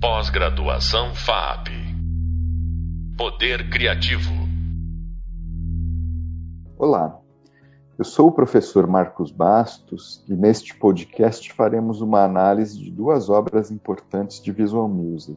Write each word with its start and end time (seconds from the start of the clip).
Pós-graduação 0.00 1.12
FAP. 1.12 1.70
Poder 3.16 3.68
Criativo. 3.68 4.30
Olá, 6.78 7.18
eu 7.98 8.04
sou 8.04 8.28
o 8.28 8.32
professor 8.32 8.86
Marcos 8.86 9.32
Bastos 9.32 10.24
e 10.28 10.34
neste 10.34 10.76
podcast 10.76 11.52
faremos 11.52 12.00
uma 12.00 12.22
análise 12.22 12.78
de 12.78 12.92
duas 12.92 13.28
obras 13.28 13.72
importantes 13.72 14.40
de 14.40 14.52
visual 14.52 14.88
music: 14.88 15.36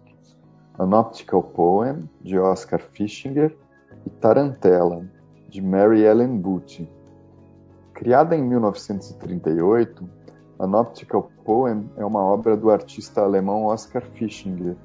An 0.78 0.96
Optical 0.96 1.41
Poem, 1.41 2.07
de 2.21 2.38
Oscar 2.38 2.82
Fischinger, 2.93 3.57
e 4.05 4.12
Tarantella, 4.12 5.09
de 5.50 5.59
Mary 5.59 6.04
Ellen 6.04 6.38
Booty. 6.38 6.88
Criada 7.96 8.36
em 8.36 8.43
1938, 8.43 10.21
An 10.62 10.80
Optical 10.80 11.32
Poem 11.43 11.89
é 11.98 12.05
uma 12.05 12.20
obra 12.20 12.55
do 12.55 12.70
artista 12.70 13.21
alemão 13.21 13.66
Oscar 13.66 14.04
Fischinger. 14.14 14.78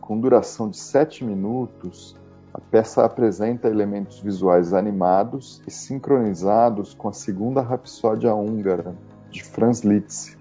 Com 0.00 0.18
duração 0.18 0.70
de 0.70 0.78
sete 0.78 1.22
minutos, 1.22 2.16
a 2.54 2.58
peça 2.58 3.04
apresenta 3.04 3.68
elementos 3.68 4.20
visuais 4.20 4.72
animados 4.72 5.62
e 5.66 5.70
sincronizados 5.70 6.94
com 6.94 7.08
a 7.08 7.12
segunda 7.12 7.60
Rapsódia 7.60 8.34
Húngara, 8.34 8.96
de 9.28 9.44
Franz 9.44 9.80
Liszt. 9.82 10.34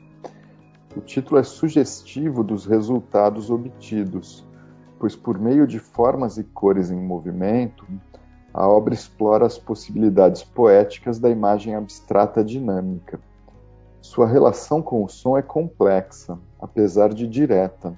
O 0.96 1.02
título 1.02 1.38
é 1.38 1.44
sugestivo 1.44 2.42
dos 2.42 2.66
resultados 2.66 3.52
obtidos, 3.52 4.48
pois 4.98 5.18
por 5.18 5.38
meio 5.38 5.68
de 5.68 5.80
formas 5.80 6.38
e 6.38 6.46
cores 6.46 6.92
em 6.92 7.06
movimento, 7.06 7.86
a 8.54 8.66
obra 8.66 8.94
explora 8.94 9.46
as 9.46 9.58
possibilidades 9.58 10.46
poéticas 10.46 11.20
da 11.20 11.30
imagem 11.30 11.76
abstrata 11.76 12.42
dinâmica. 12.42 13.20
Sua 14.02 14.28
relação 14.28 14.82
com 14.82 15.04
o 15.04 15.10
som 15.10 15.38
é 15.38 15.42
complexa, 15.42 16.38
apesar 16.60 17.14
de 17.14 17.28
direta. 17.28 17.98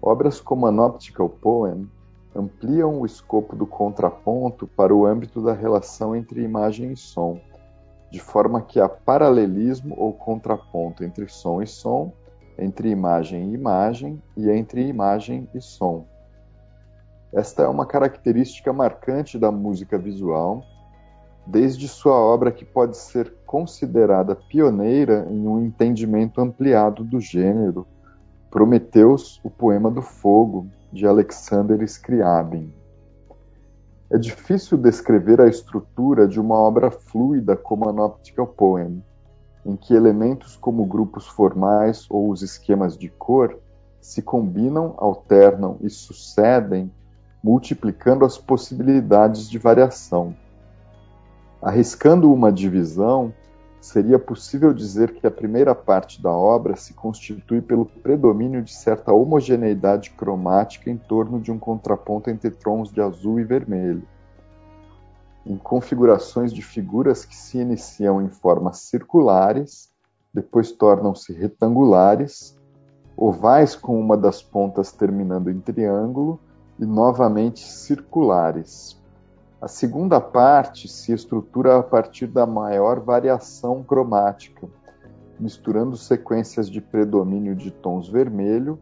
Obras 0.00 0.40
como 0.40 0.66
An 0.66 0.84
Optical 0.84 1.28
Poem 1.28 1.90
ampliam 2.34 3.00
o 3.00 3.06
escopo 3.06 3.56
do 3.56 3.66
contraponto 3.66 4.66
para 4.66 4.94
o 4.94 5.06
âmbito 5.06 5.42
da 5.42 5.52
relação 5.52 6.14
entre 6.14 6.42
imagem 6.42 6.92
e 6.92 6.96
som, 6.96 7.40
de 8.10 8.20
forma 8.20 8.62
que 8.62 8.78
há 8.78 8.88
paralelismo 8.88 9.94
ou 9.98 10.12
contraponto 10.12 11.02
entre 11.02 11.26
som 11.28 11.62
e 11.62 11.66
som, 11.66 12.12
entre 12.58 12.90
imagem 12.90 13.50
e 13.50 13.54
imagem 13.54 14.22
e 14.36 14.50
entre 14.50 14.86
imagem 14.86 15.48
e 15.54 15.60
som. 15.60 16.04
Esta 17.32 17.64
é 17.64 17.68
uma 17.68 17.86
característica 17.86 18.72
marcante 18.72 19.38
da 19.38 19.50
música 19.50 19.98
visual, 19.98 20.62
desde 21.46 21.86
sua 21.86 22.14
obra 22.14 22.50
que 22.50 22.64
pode 22.64 22.96
ser 22.96 23.32
considerada 23.46 24.34
pioneira 24.34 25.26
em 25.30 25.46
um 25.46 25.64
entendimento 25.64 26.40
ampliado 26.40 27.04
do 27.04 27.20
gênero, 27.20 27.86
Prometeus, 28.50 29.40
o 29.44 29.50
Poema 29.50 29.90
do 29.90 30.02
Fogo, 30.02 30.66
de 30.92 31.06
Alexander 31.06 31.80
Scriabin. 31.82 32.72
É 34.10 34.18
difícil 34.18 34.78
descrever 34.78 35.40
a 35.40 35.48
estrutura 35.48 36.26
de 36.26 36.40
uma 36.40 36.54
obra 36.54 36.90
fluida 36.90 37.56
como 37.56 37.88
a 37.88 38.06
Optical 38.06 38.46
Poem, 38.46 39.02
em 39.64 39.76
que 39.76 39.94
elementos 39.94 40.56
como 40.56 40.86
grupos 40.86 41.26
formais 41.26 42.06
ou 42.08 42.30
os 42.30 42.42
esquemas 42.42 42.96
de 42.96 43.08
cor 43.08 43.58
se 44.00 44.22
combinam, 44.22 44.94
alternam 44.96 45.76
e 45.80 45.90
sucedem 45.90 46.90
multiplicando 47.42 48.24
as 48.24 48.38
possibilidades 48.38 49.50
de 49.50 49.58
variação. 49.58 50.34
Arriscando 51.66 52.32
uma 52.32 52.52
divisão, 52.52 53.34
seria 53.80 54.20
possível 54.20 54.72
dizer 54.72 55.14
que 55.14 55.26
a 55.26 55.30
primeira 55.32 55.74
parte 55.74 56.22
da 56.22 56.30
obra 56.30 56.76
se 56.76 56.94
constitui 56.94 57.60
pelo 57.60 57.84
predomínio 57.86 58.62
de 58.62 58.72
certa 58.72 59.12
homogeneidade 59.12 60.10
cromática 60.10 60.88
em 60.88 60.96
torno 60.96 61.40
de 61.40 61.50
um 61.50 61.58
contraponto 61.58 62.30
entre 62.30 62.52
tons 62.52 62.92
de 62.92 63.00
azul 63.00 63.40
e 63.40 63.44
vermelho, 63.44 64.06
em 65.44 65.56
configurações 65.56 66.52
de 66.52 66.62
figuras 66.62 67.24
que 67.24 67.34
se 67.34 67.58
iniciam 67.58 68.22
em 68.22 68.28
formas 68.28 68.78
circulares, 68.82 69.90
depois 70.32 70.70
tornam-se 70.70 71.32
retangulares, 71.32 72.56
ovais 73.16 73.74
com 73.74 73.98
uma 73.98 74.16
das 74.16 74.40
pontas 74.40 74.92
terminando 74.92 75.50
em 75.50 75.58
triângulo 75.58 76.38
e 76.78 76.86
novamente 76.86 77.58
circulares. 77.58 79.04
A 79.66 79.68
segunda 79.68 80.20
parte 80.20 80.86
se 80.86 81.12
estrutura 81.12 81.76
a 81.76 81.82
partir 81.82 82.28
da 82.28 82.46
maior 82.46 83.00
variação 83.00 83.82
cromática, 83.82 84.68
misturando 85.40 85.96
sequências 85.96 86.70
de 86.70 86.80
predomínio 86.80 87.52
de 87.52 87.72
tons 87.72 88.08
vermelho, 88.08 88.78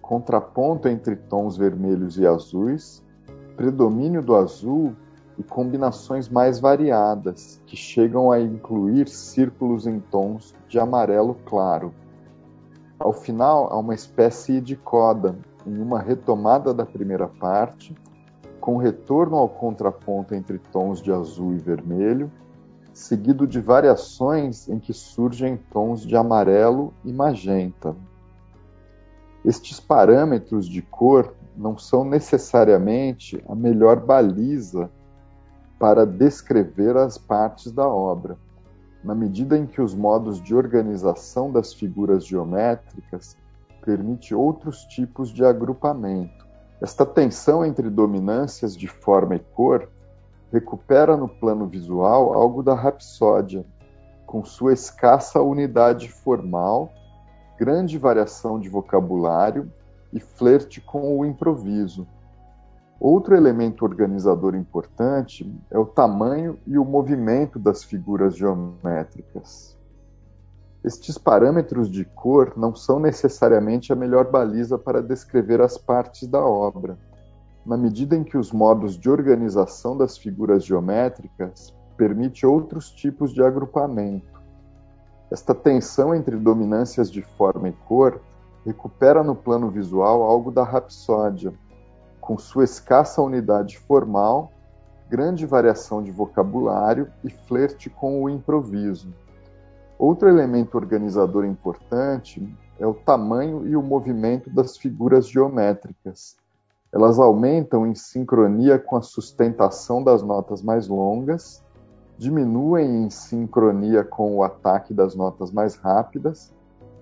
contraponto 0.00 0.88
entre 0.88 1.16
tons 1.16 1.58
vermelhos 1.58 2.16
e 2.16 2.26
azuis, 2.26 3.04
predomínio 3.58 4.22
do 4.22 4.34
azul 4.34 4.96
e 5.36 5.42
combinações 5.42 6.30
mais 6.30 6.58
variadas, 6.58 7.60
que 7.66 7.76
chegam 7.76 8.32
a 8.32 8.40
incluir 8.40 9.08
círculos 9.08 9.86
em 9.86 10.00
tons 10.00 10.54
de 10.66 10.78
amarelo 10.78 11.36
claro. 11.44 11.92
Ao 12.98 13.12
final, 13.12 13.70
há 13.70 13.78
uma 13.78 13.94
espécie 13.94 14.62
de 14.62 14.76
coda, 14.76 15.36
em 15.66 15.76
uma 15.78 16.00
retomada 16.00 16.72
da 16.72 16.86
primeira 16.86 17.28
parte, 17.28 17.94
com 18.62 18.76
retorno 18.76 19.36
ao 19.36 19.48
contraponto 19.48 20.36
entre 20.36 20.56
tons 20.56 21.02
de 21.02 21.12
azul 21.12 21.52
e 21.52 21.58
vermelho, 21.58 22.30
seguido 22.92 23.44
de 23.44 23.60
variações 23.60 24.68
em 24.68 24.78
que 24.78 24.92
surgem 24.92 25.56
tons 25.72 26.06
de 26.06 26.14
amarelo 26.14 26.94
e 27.04 27.12
magenta. 27.12 27.96
Estes 29.44 29.80
parâmetros 29.80 30.68
de 30.68 30.80
cor 30.80 31.34
não 31.56 31.76
são 31.76 32.04
necessariamente 32.04 33.42
a 33.48 33.54
melhor 33.56 33.98
baliza 33.98 34.88
para 35.76 36.06
descrever 36.06 36.96
as 36.96 37.18
partes 37.18 37.72
da 37.72 37.88
obra, 37.88 38.38
na 39.02 39.12
medida 39.12 39.58
em 39.58 39.66
que 39.66 39.82
os 39.82 39.92
modos 39.92 40.40
de 40.40 40.54
organização 40.54 41.50
das 41.50 41.74
figuras 41.74 42.24
geométricas 42.24 43.36
permite 43.84 44.32
outros 44.32 44.84
tipos 44.84 45.30
de 45.30 45.44
agrupamento. 45.44 46.41
Esta 46.82 47.06
tensão 47.06 47.64
entre 47.64 47.88
dominâncias 47.88 48.76
de 48.76 48.88
forma 48.88 49.36
e 49.36 49.38
cor 49.38 49.88
recupera 50.50 51.16
no 51.16 51.28
plano 51.28 51.64
visual 51.64 52.34
algo 52.34 52.60
da 52.60 52.74
rapsódia, 52.74 53.64
com 54.26 54.44
sua 54.44 54.72
escassa 54.72 55.40
unidade 55.40 56.10
formal, 56.10 56.92
grande 57.56 57.96
variação 57.98 58.58
de 58.58 58.68
vocabulário 58.68 59.70
e 60.12 60.18
flerte 60.18 60.80
com 60.80 61.16
o 61.16 61.24
improviso. 61.24 62.04
Outro 62.98 63.36
elemento 63.36 63.84
organizador 63.84 64.56
importante 64.56 65.48
é 65.70 65.78
o 65.78 65.86
tamanho 65.86 66.58
e 66.66 66.76
o 66.78 66.84
movimento 66.84 67.60
das 67.60 67.84
figuras 67.84 68.36
geométricas. 68.36 69.78
Estes 70.84 71.16
parâmetros 71.16 71.88
de 71.88 72.04
cor 72.04 72.54
não 72.56 72.74
são 72.74 72.98
necessariamente 72.98 73.92
a 73.92 73.96
melhor 73.96 74.28
baliza 74.28 74.76
para 74.76 75.00
descrever 75.00 75.60
as 75.60 75.78
partes 75.78 76.26
da 76.26 76.44
obra, 76.44 76.98
na 77.64 77.76
medida 77.76 78.16
em 78.16 78.24
que 78.24 78.36
os 78.36 78.50
modos 78.50 78.98
de 78.98 79.08
organização 79.08 79.96
das 79.96 80.18
figuras 80.18 80.64
geométricas 80.64 81.72
permite 81.96 82.44
outros 82.44 82.90
tipos 82.90 83.32
de 83.32 83.40
agrupamento. 83.44 84.42
Esta 85.30 85.54
tensão 85.54 86.12
entre 86.12 86.36
dominâncias 86.36 87.08
de 87.08 87.22
forma 87.22 87.68
e 87.68 87.72
cor 87.86 88.20
recupera 88.66 89.22
no 89.22 89.36
plano 89.36 89.70
visual 89.70 90.24
algo 90.24 90.50
da 90.50 90.64
rapsódia, 90.64 91.52
com 92.20 92.36
sua 92.36 92.64
escassa 92.64 93.22
unidade 93.22 93.78
formal, 93.78 94.52
grande 95.08 95.46
variação 95.46 96.02
de 96.02 96.10
vocabulário 96.10 97.08
e 97.22 97.30
flerte 97.30 97.88
com 97.88 98.20
o 98.20 98.28
improviso. 98.28 99.14
Outro 100.02 100.28
elemento 100.28 100.74
organizador 100.74 101.44
importante 101.44 102.44
é 102.76 102.84
o 102.84 102.92
tamanho 102.92 103.64
e 103.68 103.76
o 103.76 103.82
movimento 103.84 104.50
das 104.50 104.76
figuras 104.76 105.28
geométricas. 105.28 106.36
Elas 106.92 107.20
aumentam 107.20 107.86
em 107.86 107.94
sincronia 107.94 108.80
com 108.80 108.96
a 108.96 109.00
sustentação 109.00 110.02
das 110.02 110.20
notas 110.20 110.60
mais 110.60 110.88
longas, 110.88 111.62
diminuem 112.18 113.04
em 113.04 113.10
sincronia 113.10 114.02
com 114.02 114.34
o 114.34 114.42
ataque 114.42 114.92
das 114.92 115.14
notas 115.14 115.52
mais 115.52 115.76
rápidas, 115.76 116.52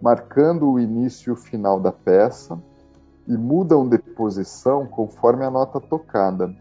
marcando 0.02 0.70
o 0.70 0.78
início 0.78 1.30
e 1.30 1.32
o 1.32 1.36
final 1.36 1.80
da 1.80 1.92
peça, 1.92 2.62
e 3.26 3.34
mudam 3.34 3.88
de 3.88 3.96
posição 3.96 4.86
conforme 4.86 5.42
a 5.42 5.50
nota 5.50 5.80
tocada. 5.80 6.54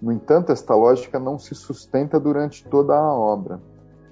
No 0.00 0.10
entanto, 0.10 0.52
esta 0.52 0.74
lógica 0.74 1.18
não 1.18 1.38
se 1.38 1.54
sustenta 1.54 2.18
durante 2.18 2.66
toda 2.66 2.96
a 2.96 3.12
obra 3.12 3.60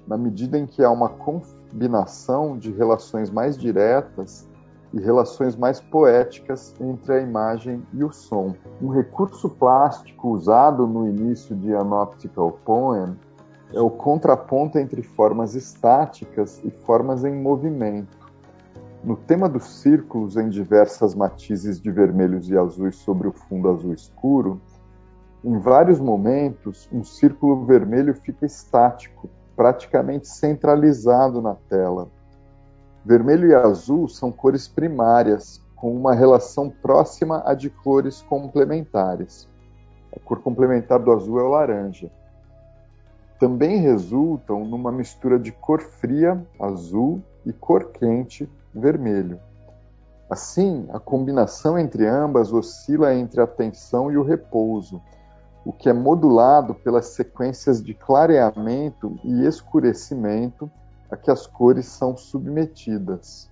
na 0.07 0.17
medida 0.17 0.57
em 0.57 0.65
que 0.65 0.83
há 0.83 0.91
uma 0.91 1.09
combinação 1.09 2.57
de 2.57 2.71
relações 2.71 3.29
mais 3.29 3.57
diretas 3.57 4.47
e 4.93 4.99
relações 4.99 5.55
mais 5.55 5.81
poéticas 5.81 6.73
entre 6.79 7.15
a 7.15 7.21
imagem 7.21 7.85
e 7.93 8.03
o 8.03 8.11
som. 8.11 8.55
Um 8.81 8.89
recurso 8.89 9.49
plástico 9.49 10.29
usado 10.29 10.87
no 10.87 11.07
início 11.07 11.55
de 11.55 11.73
An 11.73 11.91
Optical 11.91 12.53
Poem 12.63 13.15
é 13.73 13.81
o 13.81 13.89
contraponto 13.89 14.77
entre 14.77 15.01
formas 15.01 15.53
estáticas 15.53 16.61
e 16.63 16.69
formas 16.69 17.25
em 17.25 17.35
movimento. 17.35 18.25
No 19.03 19.15
tema 19.15 19.49
dos 19.49 19.81
círculos 19.81 20.37
em 20.37 20.49
diversas 20.49 21.13
matizes 21.13 21.79
de 21.79 21.91
vermelhos 21.91 22.49
e 22.49 22.57
azuis 22.57 22.95
sobre 22.95 23.27
o 23.27 23.33
fundo 23.33 23.69
azul 23.69 23.93
escuro, 23.93 24.61
em 25.43 25.59
vários 25.59 25.99
momentos 25.99 26.89
um 26.91 27.03
círculo 27.03 27.65
vermelho 27.65 28.15
fica 28.15 28.45
estático, 28.45 29.29
praticamente 29.55 30.27
centralizado 30.27 31.41
na 31.41 31.55
tela. 31.55 32.07
Vermelho 33.05 33.47
e 33.47 33.55
azul 33.55 34.07
são 34.07 34.31
cores 34.31 34.67
primárias, 34.67 35.61
com 35.75 35.95
uma 35.95 36.15
relação 36.15 36.69
próxima 36.69 37.43
à 37.45 37.53
de 37.53 37.69
cores 37.69 38.21
complementares. 38.23 39.47
A 40.15 40.19
cor 40.19 40.41
complementar 40.41 40.99
do 40.99 41.11
azul 41.11 41.39
é 41.39 41.43
o 41.43 41.49
laranja. 41.49 42.09
Também 43.39 43.77
resultam 43.77 44.65
numa 44.65 44.91
mistura 44.91 45.37
de 45.37 45.51
cor 45.51 45.81
fria, 45.81 46.43
azul, 46.59 47.21
e 47.45 47.53
cor 47.53 47.91
quente, 47.91 48.49
vermelho. 48.73 49.39
Assim, 50.29 50.87
a 50.91 50.99
combinação 50.99 51.77
entre 51.77 52.07
ambas 52.07 52.51
oscila 52.51 53.13
entre 53.13 53.39
a 53.39 53.45
tensão 53.45 54.11
e 54.11 54.17
o 54.17 54.23
repouso, 54.23 55.01
o 55.65 55.73
que 55.73 55.89
é 55.89 55.93
modulado 55.93 56.75
pelas 56.75 57.07
sequências 57.07 57.81
de 57.81 57.95
clareamento 57.95 59.19
e 59.23 59.45
escurecimento 59.47 60.69
a 61.09 61.17
que 61.17 61.31
as 61.31 61.47
cores 61.47 61.87
são 61.87 62.15
submetidas. 62.15 63.49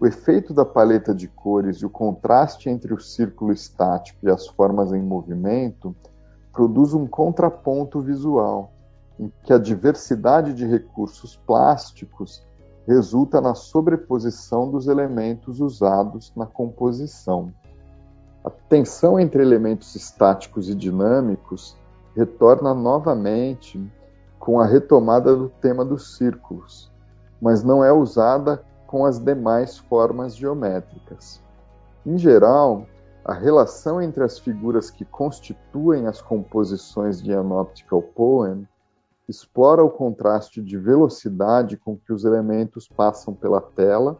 O 0.00 0.06
efeito 0.06 0.52
da 0.52 0.64
paleta 0.64 1.14
de 1.14 1.28
cores 1.28 1.78
e 1.78 1.86
o 1.86 1.90
contraste 1.90 2.68
entre 2.68 2.92
o 2.92 3.00
círculo 3.00 3.52
estático 3.52 4.18
e 4.22 4.30
as 4.30 4.48
formas 4.48 4.92
em 4.92 5.02
movimento 5.02 5.94
produz 6.52 6.92
um 6.92 7.06
contraponto 7.06 8.00
visual, 8.00 8.72
em 9.18 9.32
que 9.44 9.52
a 9.52 9.58
diversidade 9.58 10.52
de 10.52 10.66
recursos 10.66 11.36
plásticos 11.46 12.44
resulta 12.86 13.40
na 13.40 13.54
sobreposição 13.54 14.70
dos 14.70 14.88
elementos 14.88 15.60
usados 15.60 16.32
na 16.34 16.46
composição. 16.46 17.52
A 18.48 18.50
tensão 18.66 19.20
entre 19.20 19.42
elementos 19.42 19.94
estáticos 19.94 20.70
e 20.70 20.74
dinâmicos 20.74 21.76
retorna 22.16 22.72
novamente 22.72 23.78
com 24.38 24.58
a 24.58 24.64
retomada 24.64 25.36
do 25.36 25.50
tema 25.50 25.84
dos 25.84 26.16
círculos, 26.16 26.90
mas 27.42 27.62
não 27.62 27.84
é 27.84 27.92
usada 27.92 28.64
com 28.86 29.04
as 29.04 29.18
demais 29.18 29.76
formas 29.76 30.34
geométricas. 30.34 31.42
Em 32.06 32.16
geral, 32.16 32.86
a 33.22 33.34
relação 33.34 34.00
entre 34.00 34.24
as 34.24 34.38
figuras 34.38 34.90
que 34.90 35.04
constituem 35.04 36.06
as 36.06 36.22
composições 36.22 37.20
de 37.20 37.34
An 37.34 37.50
Optical 37.50 38.00
Poem 38.00 38.66
explora 39.28 39.84
o 39.84 39.90
contraste 39.90 40.62
de 40.62 40.78
velocidade 40.78 41.76
com 41.76 41.98
que 41.98 42.14
os 42.14 42.24
elementos 42.24 42.88
passam 42.88 43.34
pela 43.34 43.60
tela 43.60 44.16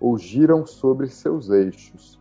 ou 0.00 0.16
giram 0.16 0.64
sobre 0.64 1.08
seus 1.08 1.50
eixos. 1.50 2.18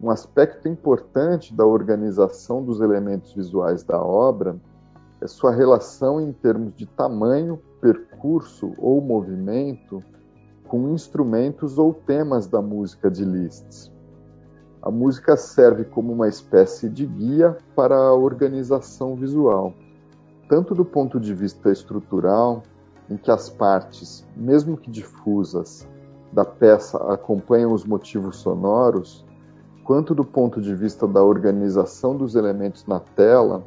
Um 0.00 0.10
aspecto 0.10 0.68
importante 0.68 1.54
da 1.54 1.64
organização 1.64 2.62
dos 2.62 2.80
elementos 2.80 3.32
visuais 3.32 3.82
da 3.82 4.02
obra 4.02 4.56
é 5.20 5.26
sua 5.26 5.50
relação 5.50 6.20
em 6.20 6.32
termos 6.32 6.74
de 6.74 6.86
tamanho, 6.86 7.58
percurso 7.80 8.72
ou 8.78 9.00
movimento 9.00 10.02
com 10.68 10.90
instrumentos 10.90 11.78
ou 11.78 11.94
temas 11.94 12.46
da 12.46 12.60
música 12.60 13.10
de 13.10 13.24
Liszt. 13.24 13.92
A 14.82 14.90
música 14.90 15.36
serve 15.36 15.84
como 15.84 16.12
uma 16.12 16.28
espécie 16.28 16.88
de 16.88 17.06
guia 17.06 17.56
para 17.74 17.96
a 17.96 18.14
organização 18.14 19.16
visual 19.16 19.72
tanto 20.48 20.74
do 20.74 20.84
ponto 20.84 21.18
de 21.18 21.34
vista 21.34 21.70
estrutural, 21.70 22.62
em 23.10 23.16
que 23.16 23.30
as 23.30 23.48
partes, 23.48 24.26
mesmo 24.36 24.76
que 24.76 24.90
difusas, 24.90 25.86
da 26.32 26.44
peça 26.44 26.98
acompanham 27.12 27.72
os 27.72 27.84
motivos 27.84 28.36
sonoros, 28.36 29.24
quanto 29.86 30.16
do 30.16 30.24
ponto 30.24 30.60
de 30.60 30.74
vista 30.74 31.06
da 31.06 31.22
organização 31.22 32.16
dos 32.16 32.34
elementos 32.34 32.84
na 32.86 32.98
tela, 32.98 33.62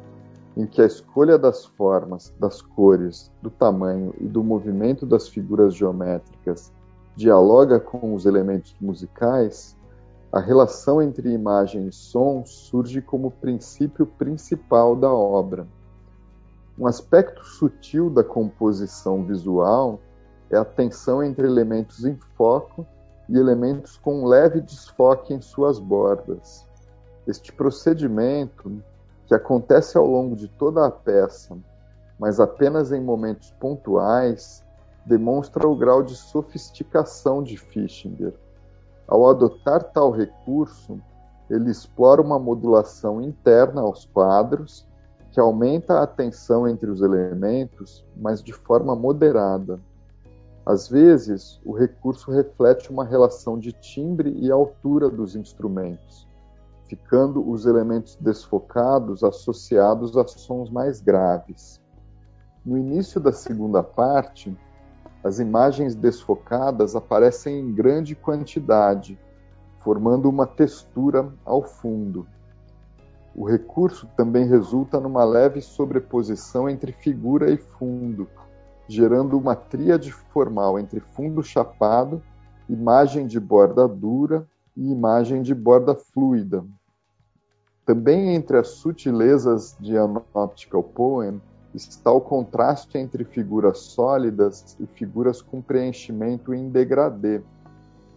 em 0.54 0.66
que 0.66 0.82
a 0.82 0.84
escolha 0.84 1.38
das 1.38 1.64
formas, 1.64 2.30
das 2.38 2.60
cores, 2.60 3.32
do 3.40 3.48
tamanho 3.48 4.14
e 4.20 4.26
do 4.26 4.44
movimento 4.44 5.06
das 5.06 5.28
figuras 5.28 5.74
geométricas 5.74 6.70
dialoga 7.16 7.80
com 7.80 8.14
os 8.14 8.26
elementos 8.26 8.76
musicais, 8.78 9.74
a 10.30 10.38
relação 10.38 11.00
entre 11.00 11.32
imagem 11.32 11.88
e 11.88 11.92
som 11.92 12.44
surge 12.44 13.00
como 13.00 13.30
princípio 13.30 14.04
principal 14.04 14.94
da 14.94 15.10
obra. 15.10 15.66
Um 16.78 16.86
aspecto 16.86 17.42
sutil 17.44 18.10
da 18.10 18.22
composição 18.22 19.24
visual 19.24 19.98
é 20.50 20.58
a 20.58 20.66
tensão 20.66 21.22
entre 21.22 21.46
elementos 21.46 22.04
em 22.04 22.18
foco 22.36 22.86
e 23.30 23.38
elementos 23.38 23.96
com 23.96 24.26
leve 24.26 24.60
desfoque 24.60 25.32
em 25.32 25.40
suas 25.40 25.78
bordas. 25.78 26.66
Este 27.28 27.52
procedimento, 27.52 28.82
que 29.26 29.34
acontece 29.34 29.96
ao 29.96 30.04
longo 30.04 30.34
de 30.34 30.48
toda 30.48 30.84
a 30.84 30.90
peça, 30.90 31.56
mas 32.18 32.40
apenas 32.40 32.90
em 32.90 33.00
momentos 33.00 33.52
pontuais, 33.52 34.64
demonstra 35.06 35.66
o 35.66 35.76
grau 35.76 36.02
de 36.02 36.16
sofisticação 36.16 37.40
de 37.40 37.56
Fischinger. 37.56 38.34
Ao 39.06 39.28
adotar 39.28 39.84
tal 39.84 40.10
recurso, 40.10 41.00
ele 41.48 41.70
explora 41.70 42.20
uma 42.20 42.38
modulação 42.38 43.20
interna 43.20 43.80
aos 43.80 44.04
quadros 44.06 44.86
que 45.30 45.38
aumenta 45.38 46.02
a 46.02 46.06
tensão 46.06 46.66
entre 46.66 46.90
os 46.90 47.00
elementos, 47.00 48.04
mas 48.16 48.42
de 48.42 48.52
forma 48.52 48.96
moderada. 48.96 49.80
Às 50.64 50.88
vezes, 50.88 51.60
o 51.64 51.72
recurso 51.72 52.30
reflete 52.30 52.90
uma 52.90 53.04
relação 53.04 53.58
de 53.58 53.72
timbre 53.72 54.30
e 54.38 54.50
altura 54.50 55.08
dos 55.08 55.34
instrumentos, 55.34 56.28
ficando 56.86 57.48
os 57.48 57.66
elementos 57.66 58.16
desfocados 58.20 59.24
associados 59.24 60.16
a 60.16 60.26
sons 60.26 60.70
mais 60.70 61.00
graves. 61.00 61.80
No 62.64 62.76
início 62.76 63.18
da 63.20 63.32
segunda 63.32 63.82
parte, 63.82 64.54
as 65.24 65.38
imagens 65.38 65.94
desfocadas 65.94 66.94
aparecem 66.94 67.58
em 67.58 67.72
grande 67.72 68.14
quantidade, 68.14 69.18
formando 69.78 70.28
uma 70.28 70.46
textura 70.46 71.32
ao 71.44 71.62
fundo. 71.62 72.26
O 73.34 73.48
recurso 73.48 74.06
também 74.16 74.46
resulta 74.46 75.00
numa 75.00 75.24
leve 75.24 75.62
sobreposição 75.62 76.68
entre 76.68 76.92
figura 76.92 77.50
e 77.50 77.56
fundo, 77.56 78.28
gerando 78.90 79.38
uma 79.38 79.54
tríade 79.54 80.10
formal 80.10 80.76
entre 80.76 80.98
fundo 80.98 81.44
chapado, 81.44 82.20
imagem 82.68 83.24
de 83.24 83.38
borda 83.38 83.86
dura 83.86 84.44
e 84.76 84.90
imagem 84.90 85.42
de 85.42 85.54
borda 85.54 85.94
fluida. 85.94 86.64
Também 87.86 88.34
entre 88.34 88.58
as 88.58 88.68
sutilezas 88.68 89.76
de 89.78 89.96
An 89.96 90.20
Optical 90.34 90.82
Poem 90.82 91.40
está 91.72 92.10
o 92.10 92.20
contraste 92.20 92.98
entre 92.98 93.22
figuras 93.22 93.78
sólidas 93.78 94.76
e 94.80 94.86
figuras 94.86 95.40
com 95.40 95.62
preenchimento 95.62 96.52
em 96.52 96.68
degradê, 96.68 97.42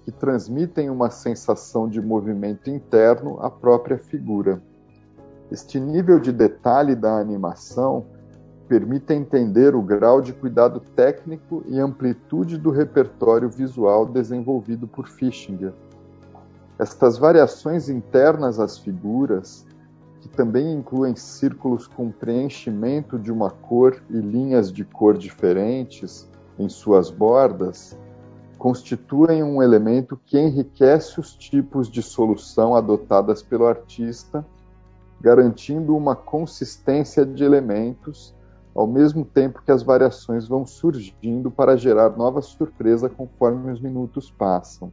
que 0.04 0.12
transmitem 0.12 0.90
uma 0.90 1.12
sensação 1.12 1.88
de 1.88 2.02
movimento 2.02 2.72
interno 2.72 3.40
à 3.40 3.50
própria 3.50 4.00
figura. 4.00 4.60
Este 5.52 5.80
nível 5.80 6.20
de 6.20 6.32
detalhe 6.32 6.96
da 6.96 7.20
animação 7.20 8.08
permite 8.74 9.14
entender 9.14 9.76
o 9.76 9.84
grau 9.84 10.20
de 10.20 10.34
cuidado 10.34 10.80
técnico 10.80 11.64
e 11.68 11.80
amplitude 11.80 12.58
do 12.58 12.72
repertório 12.72 13.48
visual 13.48 14.04
desenvolvido 14.04 14.88
por 14.88 15.08
Fischinger. 15.08 15.72
Estas 16.80 17.20
variações 17.20 17.88
internas 17.88 18.60
às 18.60 18.80
figuras, 18.80 19.64
que 20.22 20.28
também 20.28 20.74
incluem 20.74 21.16
círculos 21.16 21.86
com 21.86 22.10
preenchimento 22.10 23.20
de 23.20 23.32
uma 23.32 23.52
cor 23.52 24.02
e 24.10 24.18
linhas 24.18 24.74
de 24.74 24.84
cor 24.84 25.20
diferentes 25.20 26.28
em 26.58 26.68
suas 26.68 27.12
bordas, 27.12 27.96
constituem 28.58 29.44
um 29.44 29.62
elemento 29.62 30.20
que 30.26 30.40
enriquece 30.40 31.20
os 31.20 31.36
tipos 31.36 31.88
de 31.92 32.02
solução 32.02 32.74
adotadas 32.74 33.44
pelo 33.44 33.68
artista 33.68 34.44
garantindo 35.22 35.96
uma 35.96 36.18
consistência 36.18 37.26
de 37.26 37.46
elementos, 37.46 38.36
ao 38.74 38.88
mesmo 38.88 39.24
tempo 39.24 39.62
que 39.64 39.72
as 39.72 39.84
variações 39.84 40.48
vão 40.48 40.66
surgindo 40.66 41.52
para 41.52 41.78
gerar 41.78 42.18
nova 42.18 42.42
surpresa 42.42 43.08
conforme 43.08 43.72
os 43.72 43.80
minutos 43.80 44.32
passam. 44.32 44.92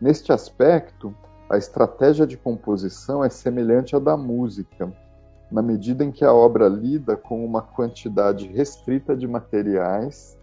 Neste 0.00 0.32
aspecto, 0.32 1.14
a 1.48 1.58
estratégia 1.58 2.26
de 2.26 2.36
composição 2.36 3.22
é 3.22 3.28
semelhante 3.28 3.94
à 3.94 3.98
da 3.98 4.16
música, 4.16 4.90
na 5.50 5.60
medida 5.60 6.04
em 6.04 6.10
que 6.10 6.24
a 6.24 6.32
obra 6.32 6.68
lida 6.68 7.16
com 7.16 7.44
uma 7.44 7.60
quantidade 7.60 8.46
restrita 8.46 9.16
de 9.16 9.26
materiais 9.26 10.38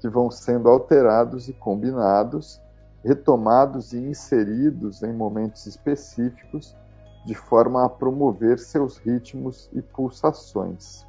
que 0.00 0.08
vão 0.08 0.30
sendo 0.30 0.68
alterados 0.68 1.48
e 1.48 1.52
combinados, 1.52 2.60
retomados 3.02 3.92
e 3.92 3.98
inseridos 3.98 5.02
em 5.02 5.12
momentos 5.12 5.64
específicos 5.66 6.76
de 7.24 7.34
forma 7.34 7.84
a 7.84 7.88
promover 7.88 8.58
seus 8.58 8.98
ritmos 8.98 9.70
e 9.72 9.80
pulsações. 9.80 11.07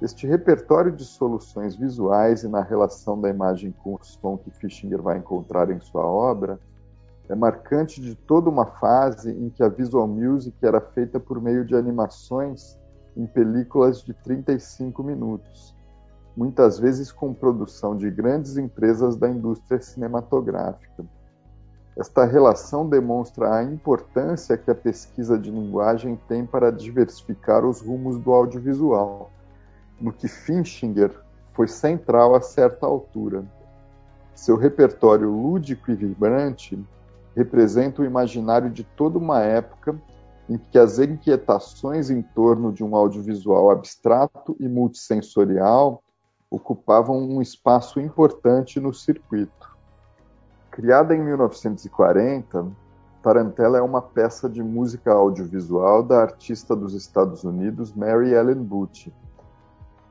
Este 0.00 0.26
repertório 0.26 0.92
de 0.92 1.06
soluções 1.06 1.74
visuais 1.74 2.42
e 2.42 2.48
na 2.48 2.62
relação 2.62 3.18
da 3.18 3.30
imagem 3.30 3.72
com 3.82 3.94
o 3.94 4.04
som 4.04 4.36
que 4.36 4.50
Fischinger 4.50 5.00
vai 5.00 5.16
encontrar 5.16 5.70
em 5.70 5.80
sua 5.80 6.04
obra 6.04 6.60
é 7.30 7.34
marcante 7.34 8.00
de 8.00 8.14
toda 8.14 8.50
uma 8.50 8.66
fase 8.66 9.32
em 9.32 9.48
que 9.48 9.62
a 9.62 9.68
visual 9.68 10.06
music 10.06 10.54
era 10.62 10.82
feita 10.82 11.18
por 11.18 11.40
meio 11.40 11.64
de 11.64 11.74
animações 11.74 12.78
em 13.16 13.26
películas 13.26 14.02
de 14.02 14.12
35 14.12 15.02
minutos, 15.02 15.74
muitas 16.36 16.78
vezes 16.78 17.10
com 17.10 17.32
produção 17.32 17.96
de 17.96 18.10
grandes 18.10 18.58
empresas 18.58 19.16
da 19.16 19.30
indústria 19.30 19.80
cinematográfica. 19.80 21.06
Esta 21.96 22.26
relação 22.26 22.86
demonstra 22.86 23.54
a 23.54 23.64
importância 23.64 24.58
que 24.58 24.70
a 24.70 24.74
pesquisa 24.74 25.38
de 25.38 25.50
linguagem 25.50 26.20
tem 26.28 26.44
para 26.44 26.70
diversificar 26.70 27.64
os 27.64 27.80
rumos 27.80 28.18
do 28.18 28.34
audiovisual, 28.34 29.30
no 30.00 30.12
que 30.12 30.28
Finchinger 30.28 31.10
foi 31.52 31.68
central 31.68 32.34
a 32.34 32.40
certa 32.40 32.86
altura. 32.86 33.44
Seu 34.34 34.56
repertório 34.56 35.30
lúdico 35.30 35.90
e 35.90 35.94
vibrante 35.94 36.78
representa 37.34 38.02
o 38.02 38.04
imaginário 38.04 38.70
de 38.70 38.84
toda 38.84 39.18
uma 39.18 39.40
época 39.42 40.00
em 40.48 40.58
que 40.58 40.78
as 40.78 40.98
inquietações 40.98 42.10
em 42.10 42.22
torno 42.22 42.72
de 42.72 42.84
um 42.84 42.94
audiovisual 42.94 43.70
abstrato 43.70 44.56
e 44.60 44.68
multissensorial 44.68 46.02
ocupavam 46.50 47.18
um 47.18 47.42
espaço 47.42 47.98
importante 48.00 48.78
no 48.78 48.94
circuito. 48.94 49.76
Criada 50.70 51.14
em 51.14 51.22
1940, 51.22 52.66
Tarantella 53.22 53.78
é 53.78 53.82
uma 53.82 54.00
peça 54.00 54.48
de 54.48 54.62
música 54.62 55.12
audiovisual 55.12 56.02
da 56.02 56.22
artista 56.22 56.76
dos 56.76 56.94
Estados 56.94 57.42
Unidos 57.42 57.92
Mary 57.92 58.32
Ellen 58.32 58.62
Butch. 58.62 59.08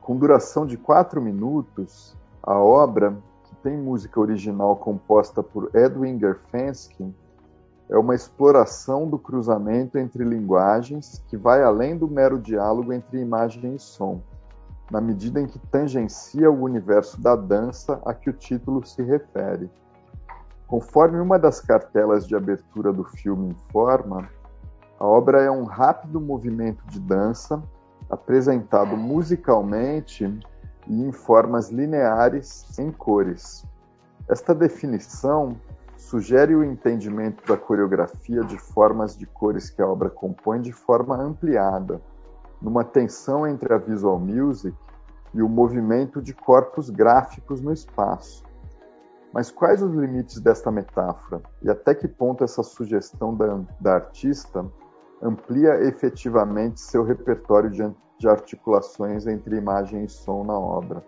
Com 0.06 0.16
duração 0.16 0.64
de 0.64 0.76
quatro 0.76 1.20
minutos, 1.20 2.16
a 2.40 2.56
obra, 2.56 3.18
que 3.42 3.56
tem 3.56 3.76
música 3.76 4.20
original 4.20 4.76
composta 4.76 5.42
por 5.42 5.68
Edwin 5.74 6.16
Gerfensky, 6.16 7.12
é 7.88 7.98
uma 7.98 8.14
exploração 8.14 9.08
do 9.08 9.18
cruzamento 9.18 9.98
entre 9.98 10.22
linguagens 10.22 11.24
que 11.26 11.36
vai 11.36 11.60
além 11.60 11.98
do 11.98 12.06
mero 12.06 12.38
diálogo 12.38 12.92
entre 12.92 13.18
imagem 13.18 13.74
e 13.74 13.80
som, 13.80 14.20
na 14.92 15.00
medida 15.00 15.40
em 15.40 15.46
que 15.48 15.58
tangencia 15.58 16.48
o 16.48 16.62
universo 16.62 17.20
da 17.20 17.34
dança 17.34 18.00
a 18.06 18.14
que 18.14 18.30
o 18.30 18.32
título 18.32 18.86
se 18.86 19.02
refere. 19.02 19.68
Conforme 20.68 21.18
uma 21.18 21.36
das 21.36 21.60
cartelas 21.60 22.28
de 22.28 22.36
abertura 22.36 22.92
do 22.92 23.02
filme 23.02 23.48
informa, 23.48 24.28
a 25.00 25.04
obra 25.04 25.42
é 25.42 25.50
um 25.50 25.64
rápido 25.64 26.20
movimento 26.20 26.86
de 26.86 27.00
dança 27.00 27.60
apresentado 28.10 28.96
musicalmente 28.96 30.24
e 30.86 31.02
em 31.02 31.12
formas 31.12 31.70
lineares 31.70 32.78
em 32.78 32.90
cores. 32.90 33.64
Esta 34.28 34.54
definição 34.54 35.56
sugere 35.96 36.54
o 36.54 36.62
entendimento 36.62 37.46
da 37.46 37.56
coreografia 37.56 38.42
de 38.42 38.58
formas 38.58 39.16
de 39.16 39.26
cores 39.26 39.70
que 39.70 39.82
a 39.82 39.88
obra 39.88 40.10
compõe 40.10 40.60
de 40.60 40.72
forma 40.72 41.16
ampliada, 41.16 42.00
numa 42.60 42.84
tensão 42.84 43.46
entre 43.46 43.72
a 43.72 43.78
visual 43.78 44.18
music 44.18 44.76
e 45.34 45.42
o 45.42 45.48
movimento 45.48 46.22
de 46.22 46.32
corpos 46.32 46.88
gráficos 46.88 47.60
no 47.60 47.72
espaço, 47.72 48.44
mas 49.32 49.50
quais 49.50 49.82
os 49.82 49.92
limites 49.92 50.40
desta 50.40 50.70
metáfora? 50.70 51.42
E 51.60 51.68
até 51.68 51.94
que 51.94 52.08
ponto 52.08 52.42
essa 52.42 52.62
sugestão 52.62 53.34
da, 53.34 53.60
da 53.78 53.94
artista 53.96 54.64
amplia 55.22 55.82
efetivamente 55.82 56.80
seu 56.80 57.02
repertório 57.02 57.70
de, 57.70 58.28
articulações 58.28 59.26
entre 59.26 59.56
imagem 59.56 60.04
e 60.04 60.08
som 60.08 60.44
na 60.44 60.58
obra? 60.58 61.04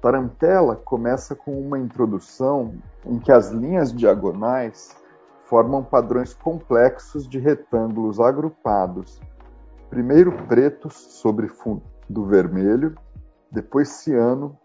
Tarantella 0.00 0.76
começa 0.76 1.34
com 1.34 1.60
uma 1.60 1.78
introdução 1.78 2.74
em 3.04 3.18
que 3.18 3.32
as 3.32 3.50
linhas 3.50 3.92
diagonais 3.92 4.96
formam 5.44 5.82
padrões 5.82 6.34
complexos 6.34 7.26
de 7.26 7.38
retângulos 7.38 8.20
agrupados, 8.20 9.20
primeiro 9.90 10.30
pretos 10.46 10.94
sobre 10.94 11.48
fundo 11.48 12.26
vermelho, 12.26 12.94
depois 13.50 13.88
ciano 13.88 14.56